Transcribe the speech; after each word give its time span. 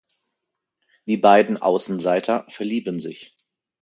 Die 1.05 1.17
beiden 1.17 1.57
Außenseiter 1.61 2.45
verlieben 2.49 2.99
sich. 2.99 3.37